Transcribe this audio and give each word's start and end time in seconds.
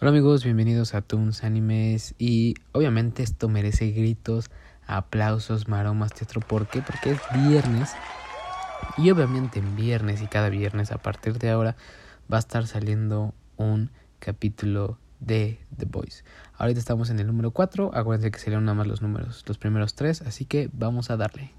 Hola 0.00 0.12
amigos, 0.12 0.44
bienvenidos 0.44 0.94
a 0.94 1.02
Toons 1.02 1.42
Animes 1.42 2.14
y 2.20 2.54
obviamente 2.70 3.24
esto 3.24 3.48
merece 3.48 3.90
gritos, 3.90 4.48
aplausos, 4.86 5.66
maromas, 5.66 6.14
teatro. 6.14 6.40
¿Por 6.40 6.68
qué? 6.68 6.82
Porque 6.82 7.10
es 7.10 7.20
viernes 7.48 7.90
y 8.96 9.10
obviamente 9.10 9.58
en 9.58 9.74
viernes 9.74 10.22
y 10.22 10.28
cada 10.28 10.50
viernes 10.50 10.92
a 10.92 10.98
partir 10.98 11.40
de 11.40 11.50
ahora 11.50 11.74
va 12.32 12.36
a 12.36 12.38
estar 12.38 12.68
saliendo 12.68 13.34
un 13.56 13.90
capítulo 14.20 15.00
de 15.18 15.58
The 15.76 15.86
Boys. 15.86 16.24
Ahorita 16.56 16.78
estamos 16.78 17.10
en 17.10 17.18
el 17.18 17.26
número 17.26 17.50
4, 17.50 17.90
acuérdense 17.92 18.30
que 18.30 18.38
serían 18.38 18.66
nada 18.66 18.76
más 18.76 18.86
los 18.86 19.02
números, 19.02 19.42
los 19.48 19.58
primeros 19.58 19.96
tres, 19.96 20.22
así 20.22 20.44
que 20.44 20.70
vamos 20.72 21.10
a 21.10 21.16
darle. 21.16 21.50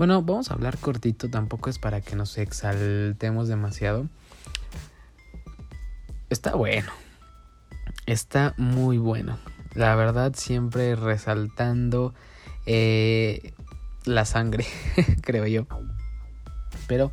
Bueno, 0.00 0.22
vamos 0.22 0.50
a 0.50 0.54
hablar 0.54 0.78
cortito, 0.78 1.28
tampoco 1.28 1.68
es 1.68 1.78
para 1.78 2.00
que 2.00 2.16
nos 2.16 2.38
exaltemos 2.38 3.48
demasiado. 3.48 4.08
Está 6.30 6.54
bueno. 6.54 6.90
Está 8.06 8.54
muy 8.56 8.96
bueno. 8.96 9.36
La 9.74 9.94
verdad, 9.96 10.32
siempre 10.34 10.96
resaltando 10.96 12.14
eh, 12.64 13.52
la 14.06 14.24
sangre, 14.24 14.64
creo 15.20 15.46
yo. 15.46 15.66
Pero 16.86 17.12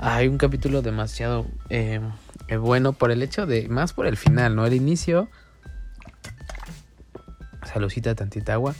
hay 0.00 0.26
un 0.26 0.36
capítulo 0.36 0.82
demasiado 0.82 1.46
eh, 1.70 2.00
eh, 2.48 2.56
bueno 2.56 2.94
por 2.94 3.12
el 3.12 3.22
hecho 3.22 3.46
de, 3.46 3.68
más 3.68 3.92
por 3.92 4.08
el 4.08 4.16
final, 4.16 4.56
¿no? 4.56 4.66
El 4.66 4.74
inicio... 4.74 5.28
Salucita 7.62 8.16
tantita 8.16 8.54
agua. 8.54 8.74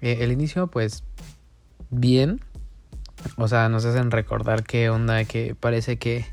el 0.00 0.30
inicio, 0.30 0.68
pues, 0.68 1.02
bien. 1.90 2.40
O 3.36 3.48
sea, 3.48 3.68
nos 3.68 3.84
hacen 3.84 4.10
recordar 4.10 4.62
qué 4.62 4.90
onda, 4.90 5.24
que 5.24 5.54
parece 5.54 5.98
que 5.98 6.26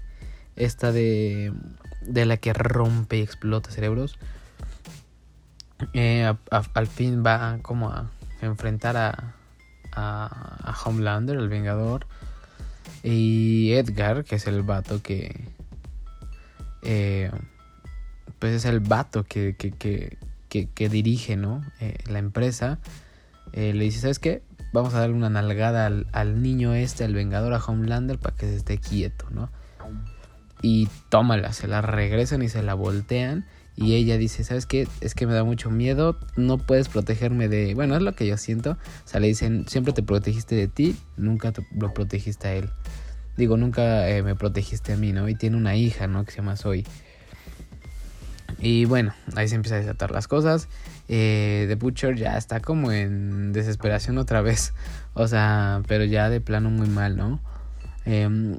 esta 0.56 0.92
de, 0.92 1.54
de 2.02 2.26
la 2.26 2.38
que 2.38 2.54
rompe 2.54 3.18
y 3.18 3.22
explota 3.22 3.72
cerebros, 3.72 4.18
eh, 5.94 6.32
al 6.50 6.88
fin 6.88 7.23
va 7.26 7.60
como 7.62 7.90
a 7.90 8.10
enfrentar 8.42 8.98
a, 8.98 9.34
a, 9.92 10.76
Homelander, 10.86 11.38
el 11.38 11.50
Vengador, 11.50 12.08
y 13.04 13.73
Edgar, 13.73 14.23
que 14.23 14.36
es 14.36 14.48
el 14.48 14.64
vato 14.64 15.02
que... 15.02 15.48
Eh, 16.84 17.32
pues 18.40 18.54
es 18.54 18.66
el 18.66 18.82
vato 18.82 19.23
que, 19.23 19.56
que, 19.56 19.72
que, 19.72 20.17
que, 20.67 20.90
dirige, 20.90 21.38
¿no? 21.38 21.62
Eh, 21.80 21.98
la 22.10 22.20
empresa. 22.20 22.80
le 23.54 23.72
dice, 23.72 24.00
¿sabes 24.00 24.20
qué? 24.20 24.42
Vamos 24.74 24.94
a 24.94 25.00
darle 25.00 25.16
una 25.16 25.30
nalgada 25.30 25.86
al, 25.86 26.42
niño 26.42 26.74
este, 26.74 27.06
al 27.06 27.14
vengador, 27.14 27.54
a 27.54 27.64
Homelander, 27.64 28.18
para 28.18 28.36
que 28.36 28.48
se 28.48 28.56
esté 28.56 28.80
quieto, 28.80 29.28
¿no? 29.30 29.50
Y 30.62 30.90
tómala, 31.10 31.54
se 31.54 31.68
la 31.68 31.82
regresan 31.82 32.42
y 32.42 32.50
se 32.50 32.64
la 32.64 32.74
voltean. 32.74 33.46
Y 33.76 33.96
ella 33.96 34.18
dice, 34.18 34.44
¿sabes 34.44 34.66
qué? 34.66 34.88
Es 35.02 35.16
que 35.16 35.26
me 35.26 35.34
da 35.34 35.44
mucho 35.44 35.72
miedo, 35.72 36.18
no 36.36 36.58
puedes 36.58 36.90
protegerme 36.90 37.48
de... 37.48 37.74
Bueno, 37.74 37.96
es 37.96 38.02
lo 38.02 38.14
que 38.14 38.28
yo 38.28 38.38
siento. 38.38 38.72
O 38.72 39.08
sea, 39.08 39.20
le 39.20 39.28
dicen, 39.28 39.66
siempre 39.68 39.94
te 39.94 40.04
protegiste 40.04 40.56
de 40.56 40.68
ti, 40.68 40.96
nunca 41.18 41.54
lo 41.76 41.94
protegiste 41.94 42.48
a 42.48 42.54
él. 42.54 42.70
Digo, 43.36 43.58
nunca 43.58 44.08
eh, 44.10 44.22
me 44.22 44.36
protegiste 44.36 44.94
a 44.94 44.98
mí, 44.98 45.12
¿no? 45.12 45.28
Y 45.28 45.36
tiene 45.36 45.58
una 45.58 45.76
hija, 45.76 46.08
¿no? 46.08 46.24
Que 46.24 46.32
se 46.32 46.38
llama 46.38 46.56
Zoe. 46.56 46.84
Y 48.64 48.86
bueno, 48.86 49.14
ahí 49.36 49.50
se 49.50 49.56
empieza 49.56 49.75
a 49.75 49.80
desatar 49.80 50.11
las 50.11 50.30
cosas. 50.30 50.69
Eh, 51.09 51.66
The 51.67 51.75
Butcher 51.75 52.16
ya 52.16 52.38
está 52.38 52.61
como 52.61 52.94
en 52.94 53.52
desesperación 53.52 54.17
otra 54.17 54.42
vez. 54.42 54.73
O 55.16 55.28
sea, 55.28 55.83
pero 55.88 56.05
ya 56.05 56.28
de 56.31 56.42
plano 56.42 56.72
muy 56.72 56.89
mal, 56.89 57.16
¿no? 57.16 57.39
Em, 58.03 58.58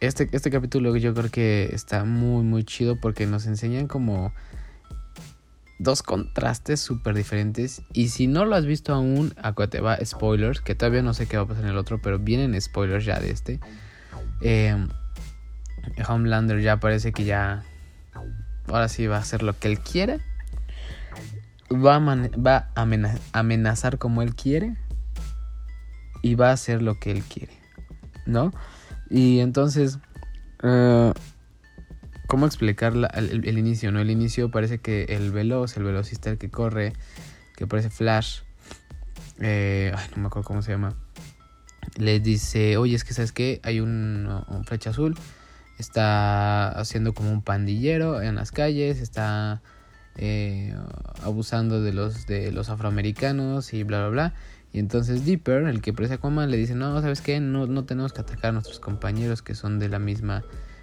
este, 0.00 0.26
este 0.32 0.50
capítulo 0.50 0.96
yo 0.96 1.12
creo 1.12 1.30
que 1.30 1.68
está 1.74 2.04
muy, 2.06 2.42
muy 2.44 2.64
chido 2.64 2.98
porque 2.98 3.26
nos 3.26 3.44
enseñan 3.44 3.86
como 3.86 4.32
dos 5.78 6.02
contrastes 6.02 6.80
súper 6.80 7.14
diferentes. 7.14 7.82
Y 7.92 8.08
si 8.08 8.26
no 8.26 8.46
lo 8.46 8.56
has 8.56 8.64
visto 8.64 8.94
aún, 8.94 9.34
acuérdate, 9.36 9.82
va 9.82 9.98
spoilers, 10.02 10.62
que 10.62 10.74
todavía 10.74 11.02
no 11.02 11.12
sé 11.12 11.26
qué 11.26 11.36
va 11.36 11.42
a 11.42 11.46
pasar 11.46 11.64
en 11.64 11.70
el 11.70 11.76
otro, 11.76 12.00
pero 12.00 12.18
vienen 12.18 12.58
spoilers 12.58 13.04
ya 13.04 13.20
de 13.20 13.32
este. 13.32 13.60
Eh, 14.40 14.74
Homelander 16.08 16.62
ya 16.62 16.80
parece 16.80 17.12
que 17.12 17.24
ya 17.24 17.64
ahora 18.74 18.88
sí 18.88 19.06
va 19.06 19.16
a 19.16 19.20
hacer 19.20 19.42
lo 19.42 19.58
que 19.58 19.68
él 19.68 19.80
quiere. 19.80 20.20
Va 21.72 21.96
a, 21.96 22.00
va 22.00 22.70
a 22.74 22.86
amenazar 23.32 23.98
como 23.98 24.22
él 24.22 24.34
quiere. 24.34 24.76
Y 26.22 26.34
va 26.34 26.50
a 26.50 26.52
hacer 26.52 26.82
lo 26.82 26.98
que 26.98 27.10
él 27.10 27.22
quiere. 27.22 27.52
¿No? 28.26 28.52
Y 29.10 29.40
entonces... 29.40 29.98
Uh, 30.62 31.12
¿Cómo 32.26 32.46
explicar 32.46 32.94
el, 33.14 33.58
inicio? 33.58 33.92
¿no? 33.92 34.00
El 34.00 34.10
inicio 34.10 34.50
parece 34.50 34.78
que 34.78 35.04
el 35.04 35.30
veloz, 35.30 35.76
el 35.76 35.84
velocista, 35.84 36.30
el 36.30 36.38
que 36.38 36.50
corre, 36.50 36.94
que 37.54 37.66
parece 37.66 37.90
Flash, 37.90 38.40
eh, 39.40 39.92
ay, 39.94 40.06
no 40.16 40.22
me 40.22 40.26
acuerdo 40.28 40.48
cómo 40.48 40.62
se 40.62 40.72
llama, 40.72 40.96
le 41.96 42.20
dice, 42.20 42.78
oye, 42.78 42.96
es 42.96 43.04
que 43.04 43.12
sabes 43.12 43.30
que 43.30 43.60
hay 43.62 43.78
un 43.78 44.42
flecha 44.66 44.90
azul 44.90 45.16
está 45.78 46.68
haciendo 46.68 47.14
como 47.14 47.32
un 47.32 47.42
pandillero 47.42 48.22
en 48.22 48.36
las 48.36 48.52
calles, 48.52 49.00
está 49.00 49.62
eh, 50.16 50.74
abusando 51.22 51.82
de 51.82 51.92
los, 51.92 52.26
de 52.26 52.52
los 52.52 52.68
afroamericanos 52.68 53.72
y 53.72 53.82
bla, 53.82 54.00
bla, 54.00 54.08
bla. 54.08 54.34
Y 54.72 54.80
entonces 54.80 55.24
Dipper, 55.24 55.64
el 55.64 55.80
que 55.80 55.92
parece 55.92 56.14
Aquaman, 56.14 56.50
le 56.50 56.56
dice, 56.56 56.74
no, 56.74 57.00
¿sabes 57.00 57.20
qué? 57.20 57.38
No, 57.40 57.66
no 57.66 57.84
tenemos 57.84 58.12
que 58.12 58.20
atacar 58.20 58.50
a 58.50 58.52
nuestros 58.52 58.80
compañeros 58.80 59.40
que 59.40 59.54
son 59.54 59.78
de 59.78 59.88
la 59.88 60.00
misma, 60.00 60.42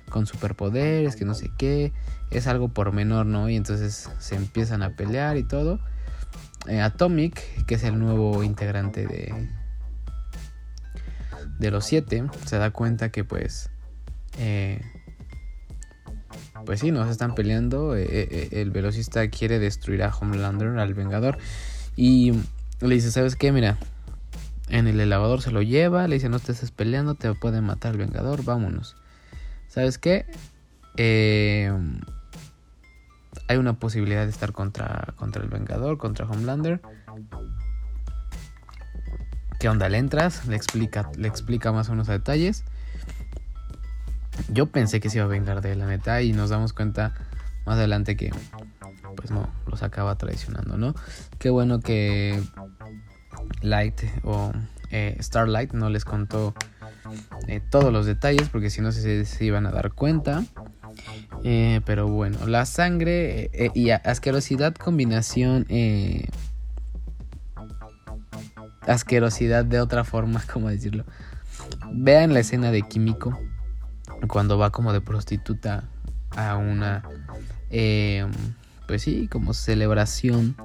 con 0.10 0.26
superpoderes, 0.26 1.16
que 1.16 1.26
no 1.26 1.34
sé 1.34 1.52
qué. 1.58 1.92
Es 2.30 2.48
algo 2.48 2.70
por 2.70 2.94
menor, 2.94 3.26
¿no? 3.26 3.50
Y 3.50 3.58
entonces 3.58 4.10
se 4.20 4.36
empiezan 4.36 4.82
a 4.82 4.96
pelear 4.96 5.36
y 5.38 5.44
todo. 5.44 5.80
Eh, 6.68 6.80
Atomic, 6.80 7.66
que 7.66 7.76
es 7.76 7.84
el 7.84 8.00
nuevo 8.00 8.44
integrante 8.44 9.06
de, 9.08 9.50
de 11.60 11.72
los 11.72 11.86
siete, 11.86 12.24
se 12.46 12.58
da 12.58 12.72
cuenta 12.72 13.10
que 13.10 13.24
pues 13.24 13.72
eh, 14.38 14.82
pues 16.66 16.80
sí, 16.80 16.92
nos 16.92 17.10
están 17.10 17.36
peleando. 17.36 17.96
Eh, 17.96 18.08
eh, 18.10 18.50
el 18.52 18.72
velocista 18.72 19.28
quiere 19.30 19.60
destruir 19.60 20.04
a 20.04 20.10
Homelander, 20.10 20.80
al 20.80 20.94
Vengador. 20.94 21.38
Y 21.96 22.34
le 22.80 22.96
dice, 22.96 23.12
¿sabes 23.12 23.36
qué? 23.36 23.52
Mira, 23.52 23.78
en 24.70 24.88
el 24.88 25.00
elevador 25.00 25.42
se 25.42 25.52
lo 25.52 25.62
lleva. 25.62 26.08
Le 26.08 26.16
dice, 26.16 26.30
no 26.30 26.38
estés 26.38 26.72
peleando, 26.72 27.16
te 27.16 27.34
puede 27.34 27.62
matar 27.62 27.94
el 27.94 27.98
Vengador, 27.98 28.44
vámonos. 28.44 28.96
¿Sabes 29.68 29.98
qué? 29.98 30.26
hay 33.48 33.58
una 33.58 33.74
posibilidad 33.74 34.24
de 34.24 34.30
estar 34.30 34.52
contra, 34.52 35.14
contra 35.16 35.42
el 35.42 35.50
Vengador, 35.50 35.98
contra 35.98 36.26
Homelander. 36.26 36.82
¿Qué 39.62 39.70
onda? 39.70 39.90
Le 39.90 40.00
entras, 40.00 40.48
le 40.48 40.56
explica, 40.56 41.12
le 41.18 41.28
explica 41.28 41.72
más 41.72 41.88
o 41.90 41.92
menos 41.92 42.10
a 42.10 42.14
detalles. 42.14 42.64
Yo 44.52 44.66
pensé 44.66 45.00
que 45.00 45.10
se 45.10 45.18
iba 45.18 45.26
a 45.26 45.30
vengar 45.30 45.62
de 45.62 45.76
la 45.76 45.88
neta 45.88 46.22
y 46.22 46.34
nos 46.34 46.50
damos 46.50 46.74
cuenta 46.74 47.14
más 47.66 47.78
adelante 47.78 48.18
que 48.18 48.32
pues 49.16 49.32
no, 49.32 49.50
los 49.68 49.82
acaba 49.84 50.18
traicionando, 50.18 50.78
¿no? 50.78 50.94
Qué 51.40 51.50
bueno 51.50 51.80
que 51.80 52.42
Light 53.62 54.02
o 54.24 54.52
eh, 54.90 55.16
Starlight 55.22 55.74
no 55.74 55.90
les 55.90 56.04
contó 56.04 56.54
eh, 57.48 57.62
todos 57.70 57.94
los 57.94 58.06
detalles 58.06 58.50
porque 58.50 58.70
si 58.70 58.82
no 58.82 58.92
se, 58.92 59.26
se, 59.26 59.46
iban 59.46 59.66
a 59.66 59.72
dar 59.72 59.94
cuenta. 59.94 60.44
Eh, 61.44 61.80
pero 61.86 62.08
bueno, 62.08 62.46
la 62.46 62.66
sangre 62.66 63.50
y 63.74 63.90
asquerosidad 63.92 64.76
combinación... 64.76 65.66
asquerosidad 68.82 69.64
de 69.64 69.80
otra 69.80 70.04
forma, 70.04 70.44
¿cómo 70.52 70.70
decirlo? 70.70 71.06
Vean 71.94 72.34
la 72.34 72.42
escena 72.42 72.72
de 72.72 72.82
Químico 72.82 73.40
cuando 74.28 74.58
va 74.58 74.72
como 74.72 74.94
de 74.94 75.02
prostituta 75.02 75.84
a 76.32 76.56
una, 76.56 77.04
eh, 77.70 78.26
pues 78.88 79.02
sí, 79.02 79.28
como 79.28 79.54
celebración 79.54 80.56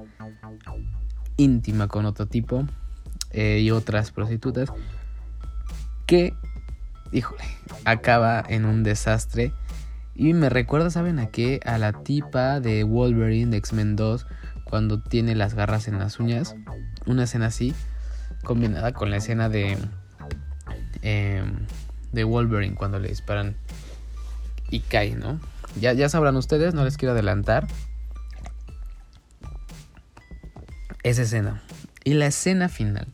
íntima 1.37 1.87
con 1.87 2.05
otro 2.05 2.25
tipo 2.25 2.65
eh, 3.31 3.59
y 3.61 3.71
otras 3.71 4.11
prostitutas 4.11 4.71
que, 6.05 6.33
híjole, 7.11 7.43
acaba 7.85 8.43
en 8.47 8.65
un 8.65 8.83
desastre. 8.83 9.53
Y 10.15 10.33
me 10.33 10.49
recuerda, 10.49 10.89
¿saben 10.89 11.19
a 11.19 11.27
qué? 11.27 11.59
A 11.65 11.77
la 11.77 12.01
tipa 12.03 12.59
de 12.59 12.83
Wolverine 12.83 13.51
de 13.51 13.57
X-Men 13.57 13.95
2 13.95 14.25
cuando 14.63 15.01
tiene 15.01 15.35
las 15.35 15.53
garras 15.53 15.87
en 15.87 15.99
las 15.99 16.19
uñas. 16.19 16.55
Una 17.05 17.25
escena 17.25 17.47
así, 17.47 17.75
combinada 18.43 18.93
con 18.93 19.11
la 19.11 19.17
escena 19.17 19.49
de... 19.49 19.77
Eh, 21.03 21.43
de 22.17 22.23
Wolverine 22.23 22.75
cuando 22.75 22.99
le 22.99 23.09
disparan 23.09 23.55
y 24.69 24.81
cae, 24.81 25.15
¿no? 25.15 25.39
Ya, 25.79 25.93
ya 25.93 26.09
sabrán 26.09 26.35
ustedes, 26.35 26.73
no 26.73 26.83
les 26.83 26.97
quiero 26.97 27.13
adelantar. 27.13 27.67
Esa 31.03 31.21
escena. 31.21 31.61
Y 32.03 32.15
la 32.15 32.25
escena 32.25 32.69
final. 32.69 33.07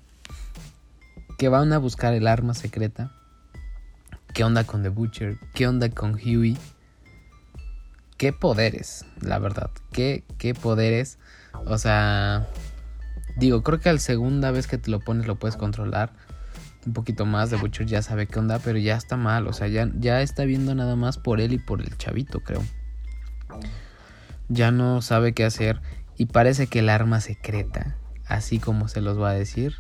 que 1.38 1.50
van 1.50 1.74
a 1.74 1.78
buscar 1.78 2.14
el 2.14 2.28
arma 2.28 2.54
secreta. 2.54 3.12
¿Qué 4.34 4.46
onda 4.46 4.64
con 4.64 4.82
The 4.82 4.90
Butcher? 4.90 5.38
¿Qué 5.54 5.68
onda 5.68 5.90
con 5.90 6.14
Huey? 6.14 6.58
¿Qué 8.18 8.32
poderes? 8.32 9.06
La 9.20 9.40
verdad, 9.40 9.70
¿qué, 9.92 10.24
qué 10.38 10.54
poderes? 10.54 11.18
O 11.66 11.78
sea, 11.78 12.48
digo, 13.36 13.64
creo 13.64 13.82
que 13.82 13.90
al 13.90 14.00
segunda 14.00 14.52
vez 14.52 14.68
que 14.68 14.78
te 14.78 14.90
lo 14.90 15.02
pones 15.02 15.28
lo 15.28 15.36
puedes 15.36 15.58
controlar 15.58 16.14
un 16.86 16.94
poquito 16.94 17.26
más. 17.26 17.50
The 17.50 17.58
Butcher 17.58 17.86
ya 17.86 18.02
sabe 18.02 18.28
qué 18.28 18.40
onda, 18.40 18.60
pero 18.60 18.78
ya 18.78 18.96
está 18.96 19.18
mal. 19.18 19.48
O 19.48 19.54
sea, 19.54 19.68
ya, 19.68 19.90
ya 20.00 20.22
está 20.22 20.46
viendo 20.46 20.76
nada 20.76 20.96
más 20.96 21.18
por 21.18 21.42
él 21.42 21.54
y 21.54 21.58
por 21.58 21.82
el 21.82 21.98
chavito, 21.98 22.40
creo. 22.42 22.64
Ya 24.50 24.72
no 24.72 25.02
sabe 25.02 25.34
qué 25.34 25.44
hacer. 25.46 25.82
Y 26.18 26.28
parece 26.28 26.68
que 26.68 26.80
el 26.80 26.90
arma 26.90 27.22
secreta, 27.22 27.98
así 28.26 28.60
como 28.60 28.88
se 28.88 29.02
los 29.02 29.20
va 29.20 29.32
a 29.32 29.34
decir, 29.34 29.76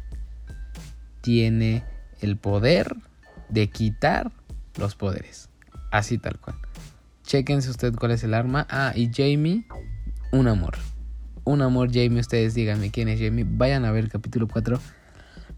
tiene 1.21 1.83
el 2.21 2.37
poder 2.37 2.95
de 3.49 3.69
quitar 3.69 4.31
los 4.77 4.95
poderes. 4.95 5.49
Así 5.91 6.17
tal 6.17 6.39
cual. 6.39 6.57
Chequense 7.23 7.69
usted 7.69 7.93
cuál 7.93 8.11
es 8.11 8.23
el 8.23 8.33
arma. 8.33 8.65
Ah, 8.69 8.93
y 8.95 9.11
Jamie, 9.13 9.65
un 10.31 10.47
amor. 10.47 10.75
Un 11.43 11.61
amor, 11.61 11.89
Jamie. 11.93 12.19
Ustedes 12.19 12.53
díganme 12.53 12.89
quién 12.89 13.09
es 13.09 13.19
Jamie. 13.19 13.45
Vayan 13.47 13.85
a 13.85 13.91
ver 13.91 14.05
el 14.05 14.09
capítulo 14.09 14.47
4 14.47 14.79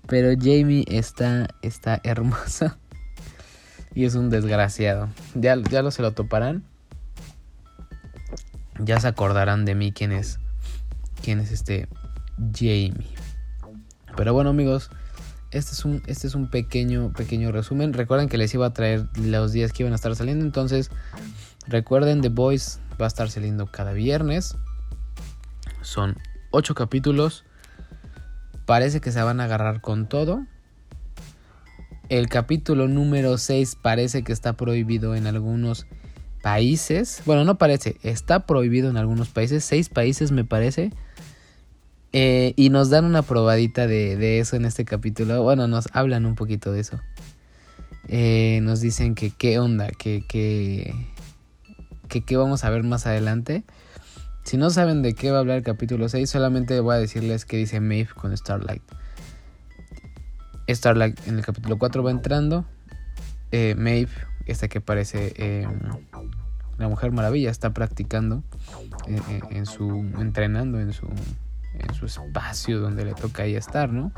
pero 0.08 0.30
Jamie 0.40 0.86
está, 0.88 1.48
está 1.62 2.02
hermosa. 2.04 2.78
Y 3.96 4.04
es 4.04 4.16
un 4.16 4.30
desgraciado. 4.30 5.08
Ya, 5.36 5.56
ya 5.56 5.82
lo 5.82 5.90
se 5.90 6.02
lo 6.02 6.12
toparán. 6.12 6.66
Ya 8.78 9.00
se 9.00 9.08
acordarán 9.08 9.64
de 9.64 9.74
mí 9.74 9.94
quién 9.94 10.12
es. 10.12 10.40
Quién 11.24 11.40
es 11.40 11.54
este 11.54 11.88
Jamie. 12.54 12.94
Pero 14.18 14.34
bueno 14.34 14.50
amigos. 14.50 14.90
Este 15.52 15.72
es 15.72 15.86
un, 15.86 16.04
este 16.08 16.28
es 16.28 16.36
un 16.36 16.50
pequeño, 16.50 17.14
pequeño 17.14 17.54
resumen. 17.54 17.94
Recuerden 17.94 18.28
que 18.28 18.38
les 18.38 18.54
iba 18.54 18.66
a 18.66 18.74
traer 18.74 19.08
los 19.16 19.54
días 19.54 19.72
que 19.72 19.84
iban 19.84 19.94
a 19.94 19.96
estar 19.96 20.14
saliendo. 20.14 20.44
Entonces, 20.44 20.92
recuerden, 21.66 22.20
The 22.20 22.28
Boys 22.28 22.82
va 23.00 23.06
a 23.06 23.08
estar 23.08 23.30
saliendo 23.30 23.68
cada 23.68 23.94
viernes. 23.94 24.58
Son 25.82 26.18
8 26.52 26.76
capítulos. 26.76 27.46
Parece 28.66 29.02
que 29.02 29.12
se 29.12 29.22
van 29.22 29.40
a 29.40 29.46
agarrar 29.46 29.82
con 29.82 30.08
todo. 30.08 30.46
El 32.10 32.30
capítulo 32.30 32.88
número 32.88 33.38
6 33.38 33.78
parece 33.82 34.24
que 34.24 34.32
está 34.32 34.54
prohibido 34.54 35.16
en 35.16 35.28
algunos 35.28 35.88
países. 36.46 37.24
Bueno, 37.26 37.44
no 37.44 37.58
parece, 37.58 37.98
está 38.04 38.46
prohibido 38.46 38.92
en 38.92 38.98
algunos 38.98 39.30
países. 39.30 39.66
Seis 39.66 39.90
países 39.90 40.32
me 40.32 40.44
parece. 40.44 40.92
Eh, 42.14 42.54
y 42.56 42.70
nos 42.70 42.92
dan 42.92 43.04
una 43.04 43.24
probadita 43.24 43.88
de, 43.88 44.40
eso 44.40 44.56
en 44.56 44.66
este 44.66 44.86
capítulo. 44.86 45.42
Bueno, 45.42 45.68
nos 45.68 45.88
hablan 45.92 46.28
un 46.28 46.36
poquito 46.36 46.72
de 46.72 46.82
eso. 46.82 47.02
Eh, 48.08 48.60
nos 48.62 48.80
dicen 48.80 49.16
que 49.16 49.32
qué 49.32 49.58
onda, 49.58 49.90
que, 49.90 50.24
que, 50.28 50.94
que 52.08 52.22
qué 52.22 52.38
vamos 52.38 52.64
a 52.64 52.70
ver 52.70 52.84
más 52.84 53.08
adelante. 53.08 53.64
Si 54.46 54.58
no 54.58 54.70
saben 54.70 55.02
de 55.02 55.16
qué 55.16 55.32
va 55.32 55.38
a 55.38 55.40
hablar 55.40 55.58
el 55.58 55.64
capítulo 55.64 56.08
6, 56.08 56.30
solamente 56.30 56.80
voy 56.80 56.96
a 56.96 57.00
decirles 57.00 57.46
que 57.46 57.58
dice 57.58 57.80
Maeve 57.80 58.10
con 58.14 58.38
Starlight. 58.38 58.84
Starlight 60.70 61.20
en 61.28 61.40
el 61.40 61.44
capítulo 61.44 61.80
4 61.80 62.04
va 62.04 62.12
entrando. 62.12 62.64
Eh, 63.52 63.74
Maeve, 63.76 64.12
esta 64.46 64.68
que 64.68 64.82
parece 64.82 65.34
eh, 65.38 65.68
la 66.78 66.88
Mujer 66.88 67.12
Maravilla, 67.12 67.50
está 67.50 67.74
practicando 67.74 68.44
eh, 69.08 69.20
eh, 69.30 69.42
en 69.50 69.66
su. 69.66 69.90
entrenando 70.20 70.80
en 70.80 70.94
su. 70.94 71.08
espacio 72.06 72.80
donde 72.80 73.04
le 73.04 73.16
toca 73.16 73.44
ahí 73.44 73.56
estar, 73.56 73.92
¿no? 73.92 74.12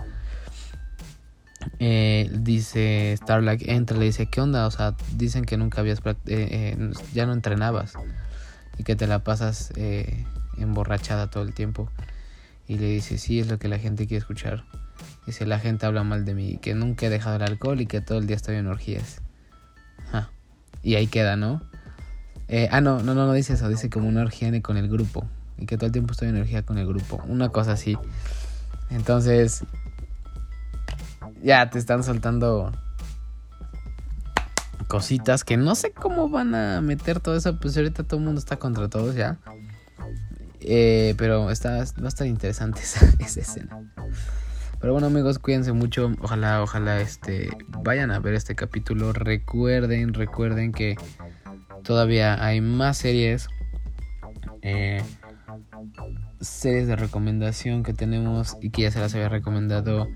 dice 1.80 3.16
Starlight, 3.18 3.62
entra, 3.66 3.98
le 3.98 4.06
dice, 4.06 4.30
¿qué 4.30 4.42
onda? 4.42 4.68
O 4.68 4.72
sea, 4.72 4.96
dicen 5.16 5.46
que 5.46 5.58
nunca 5.58 5.82
habías, 5.82 6.02
ya 7.14 7.26
no 7.26 7.34
entrenabas 7.34 7.94
y 8.78 8.84
que 8.84 8.96
te 8.96 9.08
la 9.08 9.24
pasas 9.24 9.72
eh, 9.76 10.26
emborrachada 10.58 11.28
todo 11.30 11.44
el 11.44 11.54
tiempo. 11.54 11.90
Y 12.68 12.78
le 12.78 12.88
dice, 12.88 13.18
sí, 13.18 13.40
es 13.40 13.48
lo 13.48 13.60
que 13.60 13.68
la 13.68 13.80
gente 13.80 14.08
quiere 14.08 14.20
escuchar. 14.20 14.66
Dice, 15.26 15.46
la 15.46 15.60
gente 15.60 15.86
habla 15.86 16.04
mal 16.04 16.26
de 16.26 16.34
mí, 16.34 16.58
que 16.58 16.74
nunca 16.74 17.06
he 17.06 17.10
dejado 17.10 17.38
el 17.38 17.44
alcohol 17.44 17.80
y 17.82 17.86
que 17.86 18.02
todo 18.02 18.18
el 18.18 18.28
día 18.28 18.36
estoy 18.36 18.56
en 18.56 18.68
orgías. 18.68 19.22
Y 20.84 20.96
ahí 20.96 21.08
queda, 21.08 21.36
¿no? 21.36 21.62
Eh, 22.48 22.70
ah, 22.72 22.80
no, 22.80 23.02
no, 23.02 23.14
no, 23.14 23.26
no 23.26 23.34
dice 23.34 23.54
eso, 23.54 23.68
dice 23.68 23.90
como 23.90 24.08
una 24.08 24.22
orgía 24.22 24.50
con 24.62 24.78
el 24.78 24.88
grupo. 24.88 25.28
Y 25.58 25.66
que 25.66 25.76
todo 25.76 25.88
el 25.88 25.92
tiempo 25.92 26.14
estoy 26.14 26.30
en 26.30 26.38
orgía 26.38 26.64
con 26.64 26.78
el 26.78 26.88
grupo. 26.88 27.22
Una 27.28 27.50
cosa 27.50 27.74
así. 27.74 27.98
Entonces, 28.90 29.64
ya 31.44 31.70
te 31.70 31.80
están 31.80 32.04
soltando 32.04 32.72
cositas 34.88 35.44
que 35.44 35.58
no 35.58 35.76
sé 35.76 35.92
cómo 35.92 36.30
van 36.30 36.56
a 36.56 36.82
meter 36.82 37.20
todo 37.20 37.36
eso. 37.36 37.60
Pues 37.60 37.78
ahorita 37.78 38.04
todo 38.04 38.20
el 38.20 38.26
mundo 38.26 38.40
está 38.40 38.58
contra 38.58 38.90
todos 38.90 39.16
ya. 39.16 39.38
Eh, 40.60 41.14
pero 41.18 41.52
está, 41.52 41.78
va 41.78 42.06
a 42.06 42.08
estar 42.08 42.28
interesante 42.28 42.82
esa, 43.20 43.40
escena. 43.40 43.80
Pero 44.80 44.94
bueno 44.94 45.08
amigos, 45.08 45.40
cuídense 45.40 45.74
mucho. 45.74 46.12
Ojalá, 46.22 46.62
ojalá 46.62 47.00
este 47.02 47.50
vayan 47.84 48.12
a 48.12 48.20
ver 48.20 48.34
este 48.34 48.56
capítulo. 48.56 49.14
Recuerden, 49.14 50.14
recuerden 50.14 50.72
que 50.72 50.96
todavía 51.84 52.44
hay 52.44 52.62
más 52.62 52.98
series. 52.98 53.48
Eh, 54.62 55.02
series 56.42 56.88
de 56.88 56.96
recomendación 56.96 57.84
que 57.84 57.94
tenemos 57.94 58.58
y 58.62 58.70
que 58.70 58.84
ya 58.84 58.92
se 58.92 59.00
las 59.00 59.14
había 59.16 59.30
recomendado 59.30 60.08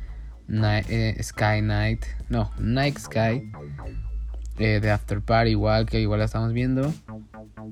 eh, 0.50 1.18
Sky 1.22 1.62
Night. 1.62 2.06
No, 2.30 2.52
Night 2.60 2.98
Sky 3.00 3.52
de 4.68 4.92
After 4.92 5.22
Party 5.22 5.52
igual 5.52 5.86
que 5.86 6.00
igual 6.00 6.20
la 6.20 6.26
estamos 6.26 6.54
viendo. 6.54 6.94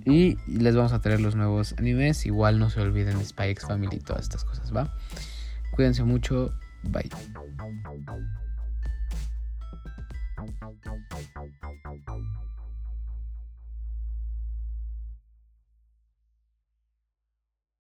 Y 0.05 0.37
les 0.47 0.75
vamos 0.75 0.93
a 0.93 1.01
traer 1.01 1.19
los 1.19 1.35
nuevos 1.35 1.73
animes. 1.77 2.25
Igual 2.25 2.59
no 2.59 2.69
se 2.69 2.81
olviden 2.81 3.17
de 3.19 3.25
Spy 3.25 3.55
Family 3.55 3.97
y 3.97 3.99
todas 3.99 4.23
estas 4.23 4.43
cosas 4.43 4.75
va 4.75 4.93
cuídense 5.79 6.03
mucho. 6.03 6.51
Bye 6.83 7.09